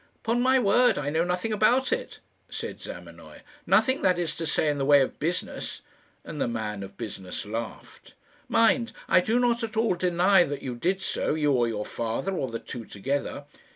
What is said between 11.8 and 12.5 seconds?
father, or